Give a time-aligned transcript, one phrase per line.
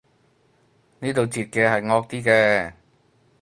[0.97, 2.73] 呢度截嘅係惡啲嘅